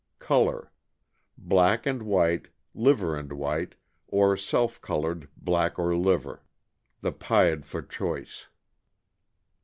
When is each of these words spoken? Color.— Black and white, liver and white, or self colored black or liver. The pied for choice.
Color.— 0.17 0.71
Black 1.37 1.85
and 1.85 2.01
white, 2.01 2.47
liver 2.73 3.15
and 3.15 3.31
white, 3.33 3.75
or 4.07 4.35
self 4.35 4.81
colored 4.81 5.29
black 5.37 5.77
or 5.77 5.95
liver. 5.95 6.43
The 7.01 7.11
pied 7.11 7.67
for 7.67 7.83
choice. 7.83 8.49